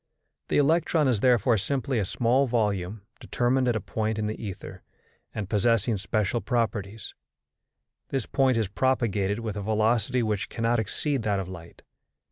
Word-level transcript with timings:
The 0.47 0.57
electron 0.57 1.07
is 1.07 1.19
therefore 1.19 1.59
simply 1.59 1.99
a 1.99 2.05
small 2.05 2.47
volume 2.47 3.03
determined 3.19 3.67
at 3.67 3.75
a 3.75 3.79
point 3.79 4.17
in 4.17 4.25
the 4.25 4.43
ether, 4.43 4.81
and 5.31 5.47
possessing 5.47 5.99
special 5.99 6.41
properties; 6.41 7.13
this 8.09 8.25
point 8.25 8.57
is 8.57 8.67
propagated 8.67 9.37
with 9.41 9.55
a 9.55 9.61
velocity 9.61 10.23
which 10.23 10.49
cannot 10.49 10.79
exceed 10.79 11.21
that 11.21 11.39
of 11.39 11.47
light. 11.47 11.83